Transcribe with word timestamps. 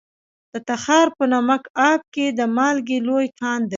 د 0.51 0.53
تخار 0.67 1.07
په 1.17 1.23
نمک 1.33 1.63
اب 1.89 2.01
کې 2.13 2.25
د 2.39 2.41
مالګې 2.55 2.97
لوی 3.07 3.27
کان 3.39 3.61
دی. 3.61 3.69